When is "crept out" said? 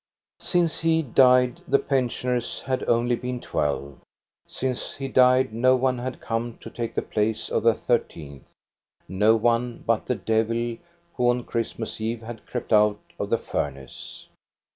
12.47-12.99